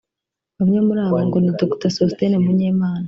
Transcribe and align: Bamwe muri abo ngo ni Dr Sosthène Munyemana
Bamwe 0.57 0.79
muri 0.87 0.99
abo 1.05 1.17
ngo 1.27 1.37
ni 1.41 1.51
Dr 1.59 1.89
Sosthène 1.97 2.37
Munyemana 2.43 2.99